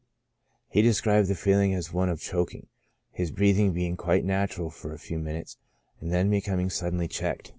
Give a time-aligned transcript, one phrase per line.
[0.67, 2.65] He described the feeling as one of choking,
[3.11, 5.57] his breathing being quite natural for a few minutes,
[5.99, 7.49] and then becoming suddenly checked.